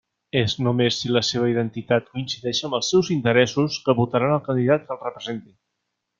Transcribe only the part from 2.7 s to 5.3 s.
els seus interessos, que votaran el candidat que els